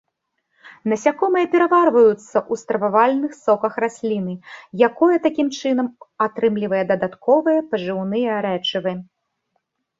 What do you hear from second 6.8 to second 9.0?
дадатковыя пажыўныя рэчывы.